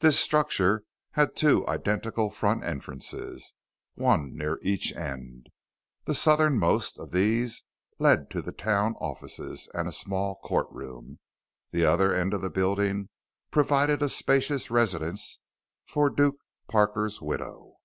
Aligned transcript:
This 0.00 0.20
structure 0.20 0.84
had 1.12 1.34
two 1.34 1.66
identical 1.66 2.28
front 2.30 2.62
entrances, 2.62 3.54
one 3.94 4.36
near 4.36 4.58
each 4.60 4.94
end. 4.94 5.46
The 6.04 6.14
southernmost 6.14 6.98
of 6.98 7.10
these 7.10 7.64
led 7.98 8.28
to 8.32 8.42
the 8.42 8.52
town 8.52 8.96
offices 9.00 9.70
and 9.72 9.88
a 9.88 9.92
small 9.92 10.34
courtroom. 10.44 11.20
The 11.70 11.86
other 11.86 12.14
end 12.14 12.34
of 12.34 12.42
the 12.42 12.50
building 12.50 13.08
provided 13.50 14.02
a 14.02 14.10
spacious 14.10 14.70
residence 14.70 15.40
for 15.86 16.10
Duke 16.10 16.36
Parker's 16.68 17.22
widow. 17.22 17.76